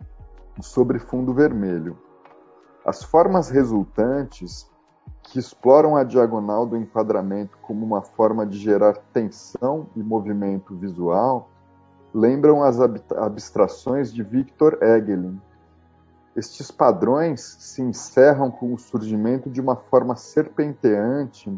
sobre 0.62 1.00
fundo 1.00 1.34
vermelho. 1.34 1.98
As 2.86 3.02
formas 3.02 3.50
resultantes, 3.50 4.70
que 5.24 5.40
exploram 5.40 5.96
a 5.96 6.04
diagonal 6.04 6.66
do 6.66 6.78
enquadramento 6.78 7.58
como 7.62 7.86
uma 7.86 8.02
forma 8.02 8.46
de 8.46 8.58
gerar 8.58 8.98
tensão 9.14 9.88
e 9.96 10.04
movimento 10.04 10.76
visual, 10.76 11.50
lembram 12.14 12.62
as 12.62 12.80
abstrações 12.80 14.14
de 14.14 14.22
Victor 14.22 14.78
Egelin. 14.82 15.42
Estes 16.36 16.70
padrões 16.70 17.42
se 17.60 17.82
encerram 17.82 18.52
com 18.52 18.74
o 18.74 18.78
surgimento 18.78 19.50
de 19.50 19.62
uma 19.62 19.76
forma 19.76 20.16
serpenteante 20.16 21.52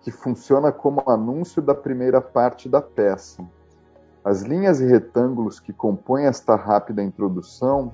que 0.00 0.10
funciona 0.10 0.70
como 0.70 1.02
anúncio 1.06 1.60
da 1.60 1.74
primeira 1.74 2.20
parte 2.20 2.68
da 2.68 2.80
peça. 2.80 3.42
As 4.22 4.42
linhas 4.42 4.80
e 4.80 4.86
retângulos 4.86 5.58
que 5.58 5.72
compõem 5.72 6.26
esta 6.26 6.54
rápida 6.54 7.02
introdução 7.02 7.92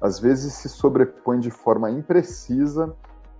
às 0.00 0.18
vezes 0.18 0.54
se 0.54 0.68
sobrepõe 0.68 1.38
de 1.38 1.50
forma 1.50 1.90
imprecisa, 1.90 2.92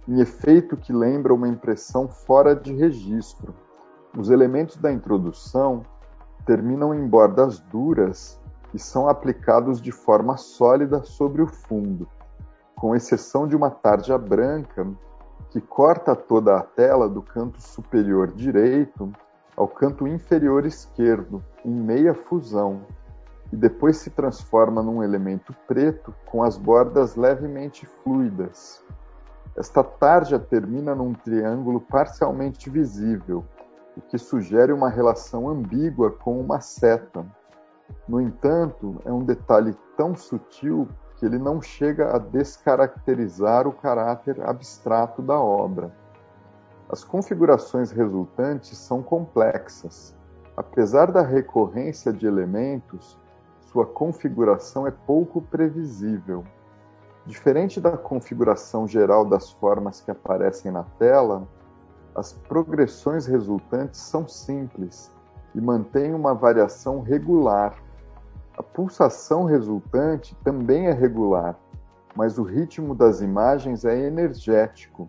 em 0.08 0.20
efeito 0.20 0.76
que 0.76 0.92
lembra 0.92 1.32
uma 1.32 1.48
impressão 1.48 2.08
fora 2.08 2.56
de 2.56 2.74
registro. 2.74 3.54
Os 4.16 4.30
elementos 4.30 4.76
da 4.76 4.92
introdução 4.92 5.82
terminam 6.44 6.92
em 6.92 7.06
bordas 7.06 7.60
duras 7.60 8.40
e 8.74 8.78
são 8.78 9.08
aplicados 9.08 9.80
de 9.80 9.92
forma 9.92 10.36
sólida 10.36 11.02
sobre 11.04 11.42
o 11.42 11.46
fundo, 11.46 12.08
com 12.74 12.96
exceção 12.96 13.46
de 13.46 13.54
uma 13.54 13.70
tarja 13.70 14.18
branca 14.18 14.86
que 15.50 15.60
corta 15.60 16.16
toda 16.16 16.56
a 16.56 16.62
tela 16.62 17.08
do 17.08 17.22
canto 17.22 17.60
superior 17.62 18.32
direito 18.32 19.12
ao 19.56 19.68
canto 19.68 20.08
inferior 20.08 20.64
esquerdo, 20.64 21.44
em 21.64 21.70
meia 21.70 22.14
fusão, 22.14 22.82
e 23.52 23.56
depois 23.56 23.98
se 23.98 24.08
transforma 24.08 24.82
num 24.82 25.02
elemento 25.02 25.54
preto 25.68 26.14
com 26.24 26.42
as 26.42 26.56
bordas 26.56 27.16
levemente 27.16 27.84
fluidas. 27.84 28.82
Esta 29.56 29.84
tarja 29.84 30.38
termina 30.38 30.94
num 30.94 31.12
triângulo 31.12 31.80
parcialmente 31.80 32.70
visível, 32.70 33.44
o 33.96 34.00
que 34.00 34.16
sugere 34.16 34.72
uma 34.72 34.88
relação 34.88 35.48
ambígua 35.48 36.10
com 36.10 36.40
uma 36.40 36.60
seta. 36.60 37.26
No 38.08 38.20
entanto, 38.20 39.00
é 39.04 39.12
um 39.12 39.22
detalhe 39.22 39.76
tão 39.96 40.16
sutil 40.16 40.88
que 41.16 41.26
ele 41.26 41.38
não 41.38 41.60
chega 41.60 42.16
a 42.16 42.18
descaracterizar 42.18 43.68
o 43.68 43.72
caráter 43.72 44.40
abstrato 44.40 45.20
da 45.20 45.38
obra. 45.38 45.94
As 46.88 47.04
configurações 47.04 47.90
resultantes 47.90 48.78
são 48.78 49.02
complexas. 49.02 50.16
Apesar 50.56 51.12
da 51.12 51.22
recorrência 51.22 52.12
de 52.12 52.26
elementos, 52.26 53.18
sua 53.60 53.86
configuração 53.86 54.86
é 54.86 54.90
pouco 54.90 55.40
previsível. 55.40 56.42
Diferente 57.24 57.80
da 57.80 57.96
configuração 57.96 58.86
geral 58.86 59.24
das 59.24 59.50
formas 59.52 60.00
que 60.00 60.10
aparecem 60.10 60.72
na 60.72 60.82
tela, 60.98 61.46
as 62.14 62.32
progressões 62.32 63.26
resultantes 63.26 64.00
são 64.00 64.26
simples 64.26 65.10
e 65.54 65.60
mantêm 65.60 66.14
uma 66.14 66.34
variação 66.34 67.00
regular. 67.00 67.76
A 68.58 68.62
pulsação 68.62 69.44
resultante 69.44 70.36
também 70.42 70.88
é 70.88 70.92
regular, 70.92 71.56
mas 72.16 72.38
o 72.38 72.42
ritmo 72.42 72.94
das 72.94 73.20
imagens 73.20 73.84
é 73.84 73.96
energético, 74.06 75.08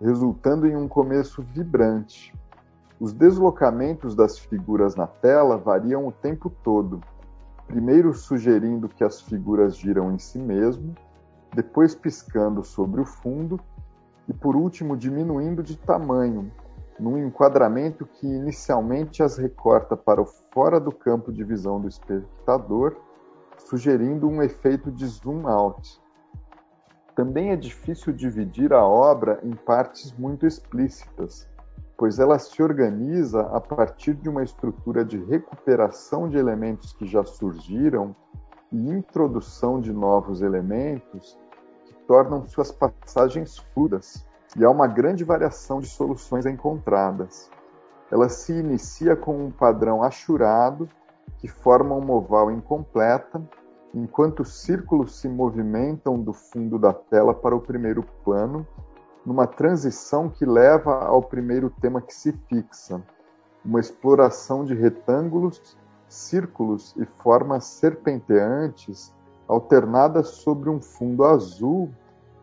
resultando 0.00 0.66
em 0.66 0.76
um 0.76 0.86
começo 0.86 1.42
vibrante. 1.42 2.34
Os 3.00 3.12
deslocamentos 3.12 4.14
das 4.14 4.38
figuras 4.38 4.94
na 4.94 5.06
tela 5.06 5.56
variam 5.56 6.06
o 6.06 6.12
tempo 6.12 6.50
todo 6.62 7.00
primeiro 7.66 8.12
sugerindo 8.12 8.88
que 8.88 9.02
as 9.02 9.20
figuras 9.20 9.76
giram 9.76 10.12
em 10.12 10.18
si 10.18 10.38
mesmo, 10.38 10.94
depois 11.54 11.94
piscando 11.94 12.64
sobre 12.64 13.00
o 13.00 13.06
fundo 13.06 13.60
e 14.28 14.32
por 14.32 14.56
último 14.56 14.96
diminuindo 14.96 15.62
de 15.62 15.76
tamanho, 15.76 16.50
num 16.98 17.18
enquadramento 17.18 18.06
que 18.06 18.26
inicialmente 18.26 19.22
as 19.22 19.36
recorta 19.36 19.96
para 19.96 20.20
o 20.20 20.26
fora 20.26 20.80
do 20.80 20.92
campo 20.92 21.32
de 21.32 21.44
visão 21.44 21.80
do 21.80 21.88
espectador, 21.88 22.96
sugerindo 23.56 24.28
um 24.28 24.42
efeito 24.42 24.90
de 24.90 25.06
zoom 25.06 25.46
out. 25.48 26.00
Também 27.14 27.50
é 27.50 27.56
difícil 27.56 28.12
dividir 28.12 28.72
a 28.72 28.84
obra 28.84 29.38
em 29.42 29.52
partes 29.52 30.12
muito 30.12 30.46
explícitas, 30.46 31.48
pois 31.96 32.18
ela 32.18 32.38
se 32.38 32.60
organiza 32.60 33.42
a 33.42 33.60
partir 33.60 34.14
de 34.14 34.28
uma 34.28 34.42
estrutura 34.42 35.04
de 35.04 35.18
recuperação 35.24 36.28
de 36.28 36.36
elementos 36.36 36.92
que 36.92 37.06
já 37.06 37.24
surgiram 37.24 38.16
e 38.72 38.90
introdução 38.90 39.80
de 39.80 39.92
novos 39.92 40.42
elementos 40.42 41.38
tornam 42.06 42.46
suas 42.46 42.70
passagens 42.70 43.58
fluidas, 43.58 44.26
e 44.56 44.64
há 44.64 44.70
uma 44.70 44.86
grande 44.86 45.24
variação 45.24 45.80
de 45.80 45.88
soluções 45.88 46.46
encontradas. 46.46 47.50
Ela 48.10 48.28
se 48.28 48.52
inicia 48.52 49.16
com 49.16 49.46
um 49.46 49.50
padrão 49.50 50.02
achurado 50.02 50.88
que 51.38 51.48
forma 51.48 51.94
uma 51.94 52.14
oval 52.14 52.50
incompleta, 52.50 53.42
enquanto 53.92 54.40
os 54.40 54.62
círculos 54.62 55.18
se 55.18 55.28
movimentam 55.28 56.20
do 56.20 56.32
fundo 56.32 56.78
da 56.78 56.92
tela 56.92 57.34
para 57.34 57.54
o 57.54 57.60
primeiro 57.60 58.02
plano 58.24 58.66
numa 59.24 59.46
transição 59.46 60.28
que 60.28 60.44
leva 60.44 61.04
ao 61.04 61.22
primeiro 61.22 61.70
tema 61.70 62.02
que 62.02 62.14
se 62.14 62.32
fixa, 62.48 63.02
uma 63.64 63.80
exploração 63.80 64.64
de 64.64 64.74
retângulos, 64.74 65.76
círculos 66.06 66.94
e 66.96 67.06
formas 67.22 67.64
serpenteantes 67.64 69.14
alternadas 69.48 70.28
sobre 70.28 70.70
um 70.70 70.80
fundo 70.80 71.24
azul 71.24 71.90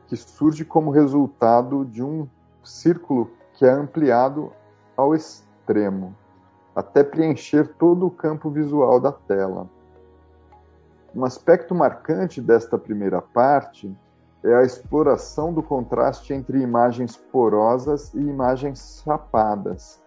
que 0.07 0.15
surge 0.15 0.65
como 0.65 0.91
resultado 0.91 1.85
de 1.85 2.03
um 2.03 2.27
círculo 2.63 3.31
que 3.53 3.65
é 3.65 3.71
ampliado 3.71 4.51
ao 4.95 5.15
extremo, 5.15 6.15
até 6.75 7.03
preencher 7.03 7.67
todo 7.77 8.05
o 8.05 8.11
campo 8.11 8.49
visual 8.49 8.99
da 8.99 9.11
tela. 9.11 9.69
Um 11.15 11.25
aspecto 11.25 11.75
marcante 11.75 12.41
desta 12.41 12.77
primeira 12.77 13.21
parte 13.21 13.93
é 14.43 14.53
a 14.55 14.63
exploração 14.63 15.53
do 15.53 15.61
contraste 15.61 16.33
entre 16.33 16.59
imagens 16.59 17.15
porosas 17.15 18.13
e 18.13 18.19
imagens 18.19 19.01
chapadas. 19.03 20.01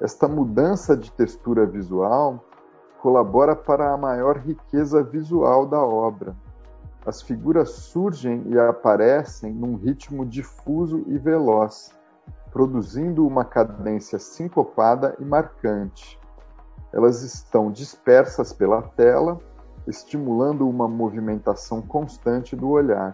Esta 0.00 0.26
mudança 0.26 0.96
de 0.96 1.10
textura 1.12 1.66
visual 1.66 2.44
colabora 3.04 3.54
para 3.54 3.92
a 3.92 3.98
maior 3.98 4.38
riqueza 4.38 5.02
visual 5.02 5.66
da 5.66 5.78
obra. 5.78 6.34
As 7.04 7.20
figuras 7.20 7.68
surgem 7.72 8.44
e 8.46 8.58
aparecem 8.58 9.52
num 9.52 9.76
ritmo 9.76 10.24
difuso 10.24 11.04
e 11.06 11.18
veloz, 11.18 11.92
produzindo 12.50 13.26
uma 13.26 13.44
cadência 13.44 14.18
sincopada 14.18 15.14
e 15.20 15.22
marcante. 15.22 16.18
Elas 16.94 17.20
estão 17.20 17.70
dispersas 17.70 18.54
pela 18.54 18.80
tela, 18.80 19.38
estimulando 19.86 20.66
uma 20.66 20.88
movimentação 20.88 21.82
constante 21.82 22.56
do 22.56 22.70
olhar. 22.70 23.12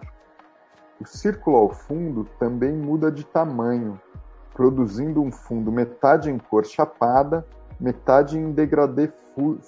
O 1.01 1.05
círculo 1.05 1.57
ao 1.57 1.69
fundo 1.69 2.25
também 2.39 2.71
muda 2.71 3.11
de 3.11 3.25
tamanho, 3.25 3.99
produzindo 4.53 5.21
um 5.21 5.33
fundo 5.33 5.69
metade 5.69 6.31
em 6.31 6.37
cor 6.37 6.65
chapada, 6.65 7.45
metade 7.77 8.39
em 8.39 8.53
degradê 8.53 9.11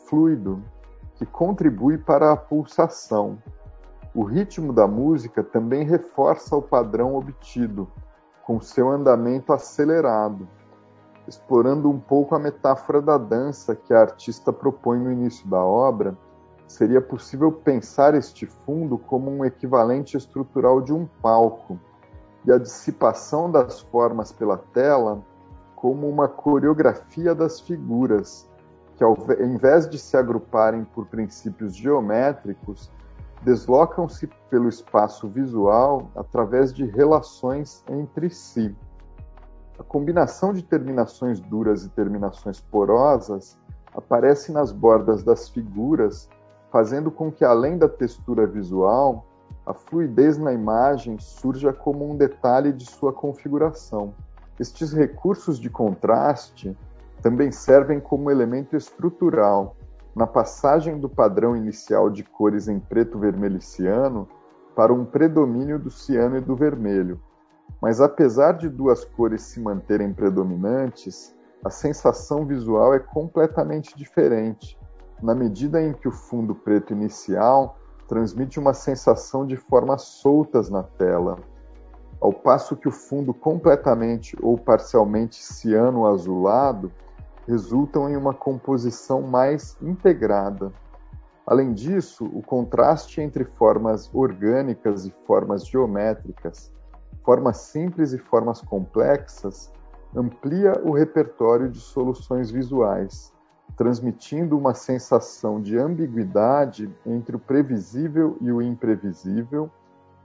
fluido, 0.08 0.63
que 1.15 1.25
contribui 1.25 1.98
para 1.98 2.32
a 2.32 2.38
pulsação. 2.38 3.38
O 4.13 4.24
ritmo 4.24 4.72
da 4.72 4.88
música 4.88 5.43
também 5.43 5.84
reforça 5.84 6.55
o 6.55 6.62
padrão 6.62 7.15
obtido, 7.15 7.88
com 8.46 8.60
seu 8.60 8.89
andamento 8.89 9.53
acelerado, 9.53 10.48
explorando 11.27 11.89
um 11.89 12.00
pouco 12.00 12.36
a 12.36 12.39
metáfora 12.39 13.01
da 13.01 13.17
dança 13.17 13.75
que 13.75 13.93
a 13.93 14.01
artista 14.01 14.51
propõe 14.51 15.00
no 15.00 15.12
início 15.12 15.48
da 15.48 15.63
obra, 15.63 16.17
seria 16.67 17.01
possível 17.01 17.51
pensar 17.51 18.13
este 18.15 18.46
fundo 18.46 18.98
como 18.98 19.32
um 19.32 19.46
equivalente 19.46 20.17
estrutural 20.17 20.82
de 20.82 20.93
um 20.93 21.05
palco, 21.22 21.79
e 22.46 22.51
a 22.51 22.58
dissipação 22.58 23.50
das 23.50 23.79
formas 23.79 24.32
pela 24.32 24.58
tela 24.58 25.24
como 25.75 26.10
uma 26.10 26.27
coreografia 26.27 27.34
das 27.34 27.60
figuras, 27.60 28.50
que 29.03 29.05
ao 29.05 29.17
invés 29.45 29.89
de 29.89 30.00
se 30.00 30.15
agruparem 30.15 30.86
por 30.86 31.05
princípios 31.07 31.75
geométricos, 31.75 32.89
deslocam-se 33.41 34.27
pelo 34.50 34.69
espaço 34.69 35.27
visual 35.27 36.10
através 36.15 36.74
de 36.74 36.86
relações 36.86 37.83
entre 37.89 38.29
si. 38.29 38.74
A 39.77 39.83
combinação 39.83 40.53
de 40.53 40.63
terminações 40.63 41.41
duras 41.41 41.83
e 41.83 41.89
terminações 41.89 42.62
porosas 42.62 43.57
aparece 43.93 44.53
nas 44.53 44.72
bordas 44.72 45.22
das 45.22 45.50
figuras, 45.50 46.29
fazendo 46.72 47.12
com 47.12 47.29
que, 47.29 47.43
além 47.43 47.77
da 47.77 47.89
textura 47.89 48.48
visual, 48.48 49.25
a 49.65 49.74
fluidez 49.74 50.38
na 50.38 50.53
imagem 50.53 51.19
surja 51.19 51.74
como 51.74 52.10
um 52.10 52.15
detalhe 52.15 52.72
de 52.72 52.86
sua 52.86 53.12
configuração. 53.12 54.13
Estes 54.57 54.93
recursos 54.93 55.60
de 55.60 55.69
contraste 55.69 56.77
também 57.23 57.53
servem 57.53 58.01
como 58.01 58.29
elemento 58.29 58.75
estrutural 58.75 59.77
na 60.13 60.27
passagem 60.27 60.99
do 60.99 61.07
padrão 61.07 61.55
inicial 61.55 62.09
de 62.09 62.21
cores 62.21 62.67
em 62.67 62.79
preto, 62.79 63.17
vermelho 63.17 63.57
e 63.57 63.62
ciano 63.62 64.27
para 64.75 64.93
um 64.93 65.05
predomínio 65.05 65.79
do 65.79 65.89
ciano 65.89 66.38
e 66.38 66.41
do 66.41 66.53
vermelho. 66.53 67.19
Mas 67.81 68.01
apesar 68.01 68.51
de 68.51 68.67
duas 68.67 69.05
cores 69.05 69.41
se 69.41 69.62
manterem 69.62 70.13
predominantes, 70.13 71.33
a 71.63 71.69
sensação 71.69 72.45
visual 72.45 72.93
é 72.93 72.99
completamente 72.99 73.97
diferente, 73.97 74.77
na 75.21 75.33
medida 75.33 75.81
em 75.81 75.93
que 75.93 76.09
o 76.09 76.12
fundo 76.12 76.53
preto 76.53 76.91
inicial 76.91 77.77
transmite 78.05 78.59
uma 78.59 78.73
sensação 78.73 79.47
de 79.47 79.55
formas 79.55 80.01
soltas 80.01 80.69
na 80.69 80.83
tela, 80.83 81.39
ao 82.19 82.33
passo 82.33 82.75
que 82.75 82.88
o 82.88 82.91
fundo 82.91 83.33
completamente 83.33 84.38
ou 84.41 84.57
parcialmente 84.57 85.41
ciano-azulado 85.41 86.91
resultam 87.47 88.10
em 88.10 88.15
uma 88.15 88.34
composição 88.34 89.21
mais 89.21 89.77
integrada. 89.82 90.71
Além 91.45 91.73
disso, 91.73 92.25
o 92.25 92.41
contraste 92.41 93.19
entre 93.19 93.43
formas 93.43 94.10
orgânicas 94.13 95.06
e 95.06 95.13
formas 95.25 95.67
geométricas, 95.67 96.71
formas 97.23 97.58
simples 97.58 98.13
e 98.13 98.17
formas 98.17 98.62
complexas, 98.62 99.71
amplia 100.15 100.73
o 100.86 100.91
repertório 100.91 101.69
de 101.69 101.79
soluções 101.79 102.49
visuais, 102.49 103.34
transmitindo 103.75 104.58
uma 104.58 104.73
sensação 104.73 105.62
de 105.62 105.77
ambiguidade 105.77 106.89
entre 107.06 107.36
o 107.36 107.39
previsível 107.39 108.38
e 108.39 108.51
o 108.51 108.62
imprevisível, 108.62 109.69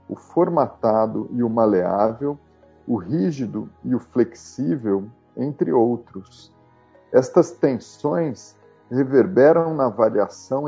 o 0.07 0.15
formatado 0.15 1.27
e 1.31 1.43
o 1.43 1.49
maleável, 1.49 2.39
o 2.87 2.95
rígido 2.95 3.69
e 3.83 3.93
o 3.93 3.99
flexível, 3.99 5.05
entre 5.35 5.71
outros 5.71 6.53
estas 7.11 7.51
tensões 7.51 8.55
reverberam 8.89 9.73
na 9.73 9.89
variação 9.89 10.65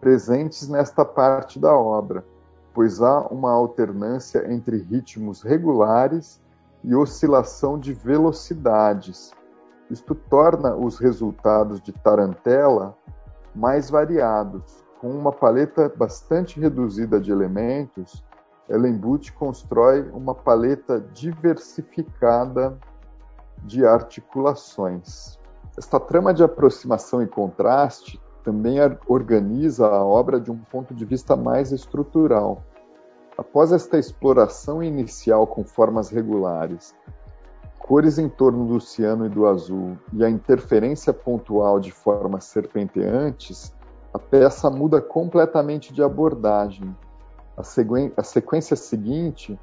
presentes 0.00 0.68
nesta 0.68 1.04
parte 1.04 1.58
da 1.58 1.74
obra, 1.76 2.24
pois 2.72 3.00
há 3.02 3.20
uma 3.28 3.50
alternância 3.50 4.52
entre 4.52 4.78
ritmos 4.78 5.42
regulares 5.42 6.40
e 6.84 6.94
oscilação 6.94 7.78
de 7.78 7.92
velocidades. 7.92 9.32
Isto 9.90 10.14
torna 10.14 10.76
os 10.76 10.98
resultados 10.98 11.80
de 11.80 11.92
Tarantella 11.92 12.96
mais 13.54 13.90
variados. 13.90 14.84
Com 15.00 15.10
uma 15.10 15.32
paleta 15.32 15.88
bastante 15.88 16.60
reduzida 16.60 17.20
de 17.20 17.30
elementos, 17.30 18.24
Ellenbut 18.68 19.32
constrói 19.32 20.08
uma 20.12 20.34
paleta 20.34 21.00
diversificada 21.12 22.78
de 23.64 23.84
articulações. 23.86 25.37
Esta 25.78 26.00
trama 26.00 26.34
de 26.34 26.42
aproximação 26.42 27.22
e 27.22 27.26
contraste 27.28 28.20
também 28.42 28.78
organiza 29.06 29.86
a 29.86 30.04
obra 30.04 30.40
de 30.40 30.50
um 30.50 30.58
ponto 30.58 30.92
de 30.92 31.04
vista 31.04 31.36
mais 31.36 31.70
estrutural. 31.70 32.64
Após 33.36 33.70
esta 33.70 33.96
exploração 33.96 34.82
inicial 34.82 35.46
com 35.46 35.62
formas 35.62 36.10
regulares, 36.10 36.96
cores 37.78 38.18
em 38.18 38.28
torno 38.28 38.66
do 38.66 38.80
ciano 38.80 39.26
e 39.26 39.28
do 39.28 39.46
azul 39.46 39.96
e 40.12 40.24
a 40.24 40.28
interferência 40.28 41.12
pontual 41.12 41.78
de 41.78 41.92
formas 41.92 42.42
serpenteantes, 42.42 43.72
a 44.12 44.18
peça 44.18 44.68
muda 44.68 45.00
completamente 45.00 45.94
de 45.94 46.02
abordagem. 46.02 46.92
A, 47.56 47.62
a 48.16 48.24
sequência 48.24 48.74
seguinte 48.74 49.56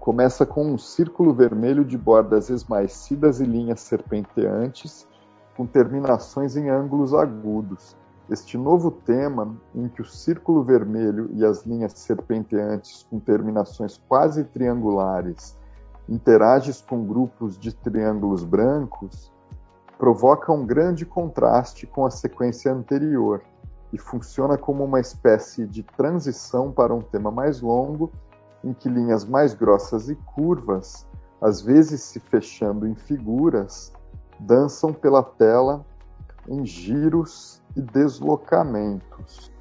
começa 0.00 0.44
com 0.44 0.64
um 0.64 0.76
círculo 0.76 1.32
vermelho 1.32 1.84
de 1.84 1.96
bordas 1.96 2.50
esmaecidas 2.50 3.40
e 3.40 3.44
linhas 3.44 3.78
serpenteantes 3.78 5.08
com 5.56 5.66
terminações 5.66 6.56
em 6.56 6.68
ângulos 6.68 7.14
agudos. 7.14 7.96
Este 8.28 8.56
novo 8.56 8.90
tema, 8.90 9.56
em 9.74 9.88
que 9.88 10.00
o 10.00 10.04
círculo 10.04 10.62
vermelho 10.62 11.30
e 11.32 11.44
as 11.44 11.64
linhas 11.64 11.92
serpenteantes 11.94 13.04
com 13.10 13.18
terminações 13.18 14.00
quase 14.08 14.44
triangulares 14.44 15.58
interagem 16.10 16.74
com 16.88 17.04
grupos 17.04 17.56
de 17.56 17.72
triângulos 17.72 18.42
brancos, 18.42 19.32
provoca 19.96 20.50
um 20.52 20.66
grande 20.66 21.06
contraste 21.06 21.86
com 21.86 22.04
a 22.04 22.10
sequência 22.10 22.72
anterior 22.72 23.42
e 23.92 23.98
funciona 23.98 24.58
como 24.58 24.84
uma 24.84 24.98
espécie 24.98 25.66
de 25.66 25.82
transição 25.82 26.72
para 26.72 26.94
um 26.94 27.00
tema 27.00 27.30
mais 27.30 27.60
longo, 27.60 28.10
em 28.64 28.72
que 28.72 28.88
linhas 28.88 29.24
mais 29.24 29.54
grossas 29.54 30.08
e 30.08 30.16
curvas, 30.16 31.06
às 31.40 31.60
vezes 31.60 32.02
se 32.02 32.18
fechando 32.18 32.86
em 32.86 32.94
figuras, 32.94 33.92
dançam 34.40 34.92
pela 34.92 35.22
tela 35.22 35.84
em 36.48 36.64
giros 36.64 37.62
e 37.76 37.80
deslocamentos. 37.80 39.52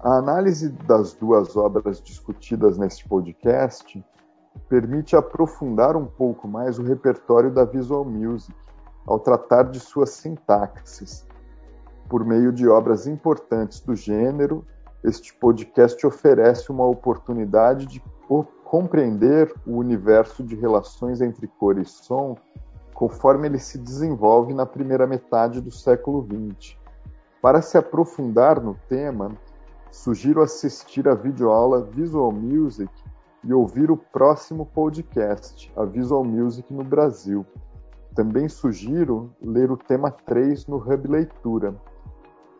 A 0.00 0.16
análise 0.16 0.70
das 0.70 1.12
duas 1.12 1.56
obras 1.56 2.00
discutidas 2.00 2.76
neste 2.76 3.08
podcast 3.08 4.04
permite 4.68 5.14
aprofundar 5.14 5.96
um 5.96 6.06
pouco 6.06 6.48
mais 6.48 6.78
o 6.78 6.82
repertório 6.82 7.52
da 7.52 7.64
visual 7.64 8.04
music 8.04 8.54
ao 9.06 9.18
tratar 9.18 9.64
de 9.64 9.78
suas 9.78 10.10
sintaxes. 10.10 11.26
Por 12.08 12.24
meio 12.24 12.52
de 12.52 12.68
obras 12.68 13.06
importantes 13.06 13.80
do 13.80 13.94
gênero, 13.94 14.66
este 15.04 15.34
podcast 15.34 16.04
oferece 16.06 16.70
uma 16.70 16.86
oportunidade 16.86 17.86
de 17.86 18.02
compreender 18.64 19.52
o 19.66 19.76
universo 19.76 20.42
de 20.42 20.54
relações 20.54 21.20
entre 21.20 21.46
cor 21.46 21.78
e 21.78 21.84
som 21.84 22.36
conforme 23.02 23.48
ele 23.48 23.58
se 23.58 23.78
desenvolve 23.78 24.54
na 24.54 24.64
primeira 24.64 25.08
metade 25.08 25.60
do 25.60 25.72
século 25.72 26.24
XX. 26.24 26.76
Para 27.42 27.60
se 27.60 27.76
aprofundar 27.76 28.62
no 28.62 28.76
tema, 28.88 29.32
sugiro 29.90 30.40
assistir 30.40 31.08
a 31.08 31.14
videoaula 31.16 31.82
Visual 31.82 32.30
Music 32.30 32.92
e 33.42 33.52
ouvir 33.52 33.90
o 33.90 33.96
próximo 33.96 34.66
podcast, 34.66 35.72
a 35.76 35.84
Visual 35.84 36.22
Music 36.22 36.72
no 36.72 36.84
Brasil. 36.84 37.44
Também 38.14 38.48
sugiro 38.48 39.32
ler 39.42 39.72
o 39.72 39.76
tema 39.76 40.12
3 40.12 40.68
no 40.68 40.76
Hub 40.76 41.08
Leitura. 41.08 41.74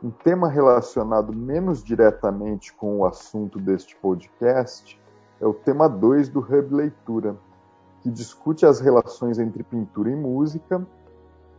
Um 0.02 0.10
tema 0.10 0.48
relacionado 0.48 1.32
menos 1.32 1.84
diretamente 1.84 2.74
com 2.74 2.98
o 2.98 3.06
assunto 3.06 3.60
deste 3.60 3.94
podcast 3.94 5.00
é 5.40 5.46
o 5.46 5.54
tema 5.54 5.88
2 5.88 6.30
do 6.30 6.40
Hub 6.40 6.74
Leitura, 6.74 7.36
que 8.02 8.10
discute 8.10 8.66
as 8.66 8.80
relações 8.80 9.38
entre 9.38 9.62
pintura 9.62 10.10
e 10.10 10.16
música. 10.16 10.84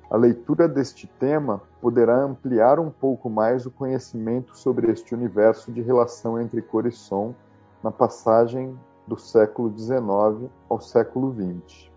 A 0.09 0.17
leitura 0.17 0.67
deste 0.67 1.07
tema 1.07 1.61
poderá 1.81 2.21
ampliar 2.21 2.79
um 2.79 2.91
pouco 2.91 3.29
mais 3.29 3.65
o 3.65 3.71
conhecimento 3.71 4.55
sobre 4.57 4.91
este 4.91 5.15
universo 5.15 5.71
de 5.71 5.81
relação 5.81 6.39
entre 6.39 6.61
cor 6.61 6.85
e 6.85 6.91
som 6.91 7.33
na 7.81 7.91
passagem 7.91 8.77
do 9.07 9.17
século 9.17 9.73
XIX 9.77 10.51
ao 10.69 10.79
século 10.79 11.33
XX. 11.33 11.89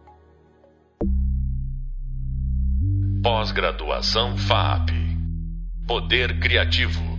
Pós-graduação 3.22 4.36
FAP 4.36 4.90
Poder 5.86 6.40
Criativo 6.40 7.15